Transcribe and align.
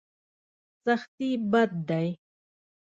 سختي 0.83 1.31
بد 1.51 1.71
دی. 1.87 2.07